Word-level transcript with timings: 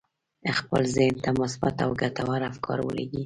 خپل 0.59 0.81
ذهن 0.95 1.15
ته 1.23 1.29
مثبت 1.41 1.75
او 1.85 1.91
ګټور 2.01 2.41
افکار 2.51 2.77
ولېږئ 2.83 3.19